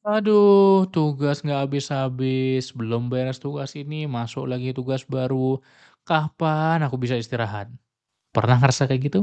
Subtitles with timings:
[0.00, 5.60] Aduh, tugas nggak habis-habis, belum beres tugas ini, masuk lagi tugas baru.
[6.08, 7.68] Kapan aku bisa istirahat?
[8.32, 9.20] Pernah ngerasa kayak gitu?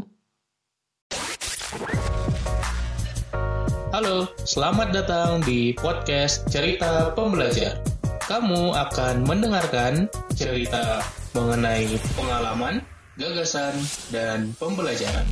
[3.89, 7.81] Halo, selamat datang di podcast Cerita Pembelajar.
[8.29, 10.05] Kamu akan mendengarkan
[10.37, 11.01] cerita
[11.33, 12.85] mengenai pengalaman,
[13.17, 13.73] gagasan,
[14.13, 15.25] dan pembelajaran.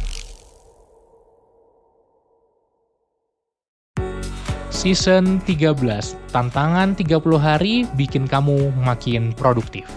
[4.86, 5.82] Season 13,
[6.30, 9.90] tantangan 30 hari bikin kamu makin produktif.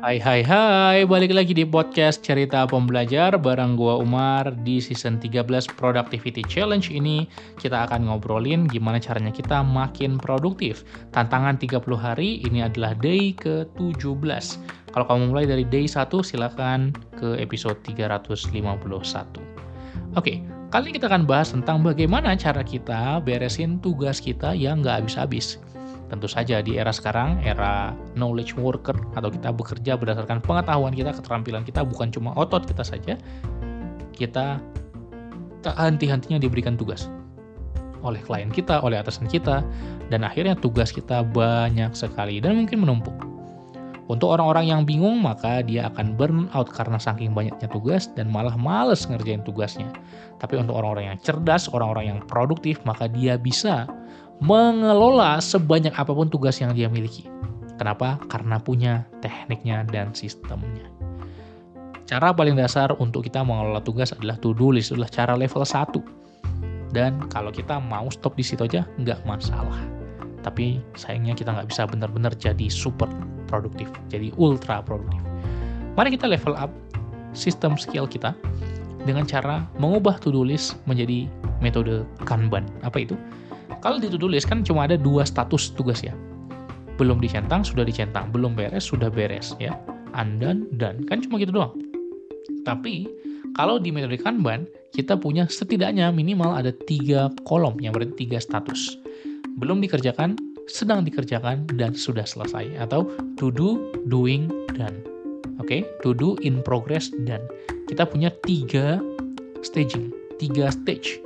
[0.00, 5.44] Hai hai hai, balik lagi di podcast Cerita Pembelajar bareng gua Umar di season 13
[5.76, 7.28] Productivity Challenge ini
[7.60, 10.88] kita akan ngobrolin gimana caranya kita makin produktif.
[11.12, 14.56] Tantangan 30 hari ini adalah day ke-17.
[14.88, 18.56] Kalau kamu mulai dari day 1 silakan ke episode 351.
[20.16, 20.40] Oke,
[20.72, 25.60] kali ini kita akan bahas tentang bagaimana cara kita beresin tugas kita yang nggak habis-habis.
[26.10, 31.62] Tentu saja di era sekarang, era knowledge worker atau kita bekerja berdasarkan pengetahuan kita, keterampilan
[31.62, 33.14] kita, bukan cuma otot kita saja,
[34.10, 34.58] kita
[35.62, 37.06] tak henti-hentinya diberikan tugas
[38.02, 39.60] oleh klien kita, oleh atasan kita,
[40.08, 43.14] dan akhirnya tugas kita banyak sekali dan mungkin menumpuk.
[44.10, 48.58] Untuk orang-orang yang bingung, maka dia akan burn out karena saking banyaknya tugas dan malah
[48.58, 49.86] males ngerjain tugasnya.
[50.42, 53.86] Tapi untuk orang-orang yang cerdas, orang-orang yang produktif, maka dia bisa
[54.40, 57.28] mengelola sebanyak apa pun tugas yang dia miliki.
[57.76, 58.20] Kenapa?
[58.28, 60.88] Karena punya tekniknya dan sistemnya.
[62.04, 65.94] Cara paling dasar untuk kita mengelola tugas adalah to-do list, adalah cara level 1.
[66.90, 69.78] Dan kalau kita mau stop di situ aja, nggak masalah.
[70.42, 73.06] Tapi sayangnya kita nggak bisa benar-benar jadi super
[73.46, 75.22] produktif, jadi ultra produktif.
[75.94, 76.72] Mari kita level up
[77.36, 78.34] sistem skill kita
[79.04, 81.30] dengan cara mengubah to-do list menjadi
[81.62, 82.66] metode Kanban.
[82.82, 83.14] Apa itu?
[83.78, 86.12] Kalau di to-do list kan cuma ada dua status tugas ya.
[86.98, 88.28] Belum dicentang, sudah dicentang.
[88.34, 89.78] Belum beres, sudah beres ya.
[90.12, 91.72] Undone, dan kan cuma gitu doang.
[92.66, 93.06] Tapi
[93.54, 98.98] kalau di metode Kanban, kita punya setidaknya minimal ada tiga kolom yang berarti tiga status.
[99.56, 100.34] Belum dikerjakan,
[100.66, 102.74] sedang dikerjakan, dan sudah selesai.
[102.76, 103.06] Atau
[103.38, 105.00] to do, doing, done.
[105.62, 105.80] Oke, okay?
[106.02, 107.40] to do, in progress, dan
[107.86, 108.98] kita punya tiga
[109.60, 110.10] staging,
[110.40, 111.20] tiga stage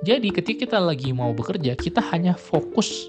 [0.00, 3.08] jadi ketika kita lagi mau bekerja, kita hanya fokus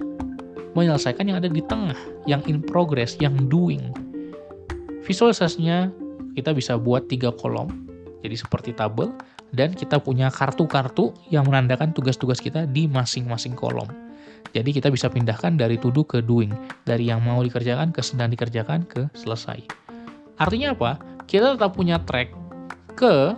[0.76, 1.96] menyelesaikan yang ada di tengah,
[2.28, 3.92] yang in progress, yang doing.
[5.04, 5.92] Visualisasinya
[6.36, 7.68] kita bisa buat tiga kolom,
[8.24, 9.12] jadi seperti tabel,
[9.52, 13.88] dan kita punya kartu-kartu yang menandakan tugas-tugas kita di masing-masing kolom.
[14.52, 16.52] Jadi kita bisa pindahkan dari to do ke doing,
[16.84, 19.64] dari yang mau dikerjakan ke sedang dikerjakan ke selesai.
[20.40, 21.00] Artinya apa?
[21.24, 22.36] Kita tetap punya track
[23.00, 23.36] ke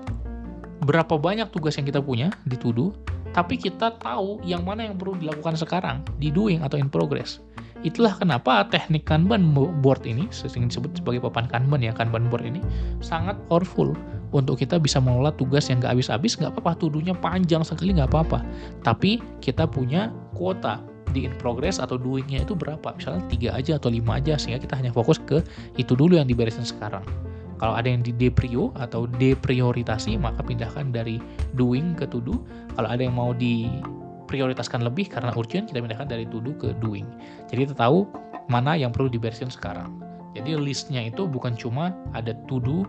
[0.84, 2.90] berapa banyak tugas yang kita punya di to do,
[3.34, 7.42] tapi kita tahu yang mana yang perlu dilakukan sekarang, di doing atau in progress.
[7.84, 12.64] Itulah kenapa teknik Kanban board ini, sering disebut sebagai papan Kanban ya, Kanban board ini,
[13.04, 13.92] sangat powerful
[14.32, 18.40] untuk kita bisa mengelola tugas yang gak habis-habis, gak apa-apa, tuduhnya panjang sekali gak apa-apa.
[18.88, 20.80] Tapi kita punya kuota
[21.12, 24.80] di in progress atau doingnya itu berapa, misalnya tiga aja atau lima aja, sehingga kita
[24.80, 25.44] hanya fokus ke
[25.76, 27.04] itu dulu yang diberesin sekarang.
[27.64, 31.16] Kalau ada yang di deprio atau deprioritasi, maka pindahkan dari
[31.56, 32.44] doing ke to do.
[32.76, 37.08] Kalau ada yang mau diprioritaskan lebih karena urgent, kita pindahkan dari to do ke doing.
[37.48, 38.04] Jadi kita tahu
[38.52, 39.96] mana yang perlu diberesin sekarang.
[40.36, 42.84] Jadi listnya itu bukan cuma ada to do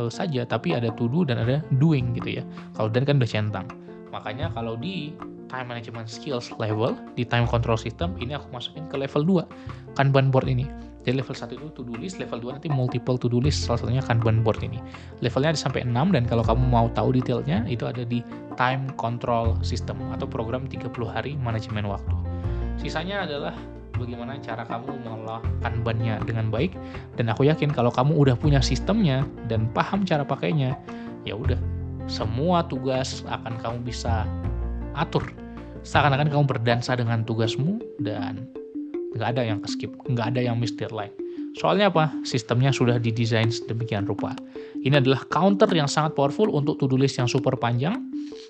[0.00, 2.44] uh, saja, tapi ada to do dan ada doing gitu ya.
[2.80, 3.68] Kalau dan kan udah centang.
[4.16, 5.12] Makanya kalau di
[5.50, 10.30] time management skills level, di time control system, ini aku masukin ke level 2, Kanban
[10.30, 13.80] board ini jadi level 1 itu to-do list, level 2 nanti multiple to-do list, salah
[13.80, 14.76] satunya Kanban board ini.
[15.24, 18.20] Levelnya ada sampai 6 dan kalau kamu mau tahu detailnya itu ada di
[18.60, 22.12] time control system atau program 30 hari manajemen waktu.
[22.76, 23.56] Sisanya adalah
[23.96, 26.76] bagaimana cara kamu mengelola Kanbannya dengan baik
[27.16, 30.76] dan aku yakin kalau kamu udah punya sistemnya dan paham cara pakainya,
[31.24, 31.56] ya udah
[32.12, 34.28] semua tugas akan kamu bisa
[34.92, 35.24] atur.
[35.80, 38.44] Seakan-akan kamu berdansa dengan tugasmu dan
[39.16, 41.12] nggak ada yang skip, nggak ada yang miss deadline.
[41.58, 42.14] Soalnya apa?
[42.22, 44.38] Sistemnya sudah didesain sedemikian rupa.
[44.86, 47.98] Ini adalah counter yang sangat powerful untuk to-do list yang super panjang.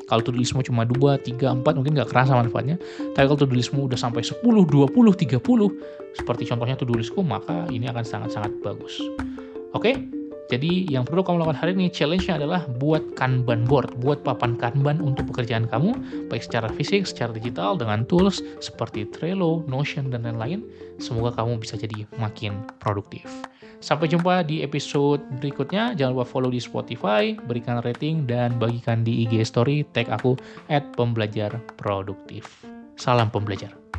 [0.05, 2.77] Kalau to-do listmu cuma 2, 3, 4 mungkin nggak kerasa manfaatnya.
[3.17, 7.88] Tapi kalau to-do listmu udah sampai 10, 20, 30, seperti contohnya to-do listku, maka ini
[7.88, 9.00] akan sangat-sangat bagus.
[9.73, 10.20] Oke?
[10.50, 14.99] Jadi yang perlu kamu lakukan hari ini challenge-nya adalah buat Kanban board, buat papan Kanban
[14.99, 15.94] untuk pekerjaan kamu,
[16.26, 20.67] baik secara fisik, secara digital, dengan tools seperti Trello, Notion, dan lain-lain.
[20.99, 23.31] Semoga kamu bisa jadi makin produktif.
[23.79, 25.94] Sampai jumpa di episode berikutnya.
[25.94, 30.35] Jangan lupa follow di Spotify, berikan rating, dan bagikan di IG Story, tag aku
[30.67, 32.67] at pembelajar produktif.
[32.99, 33.90] Salam pembelajar.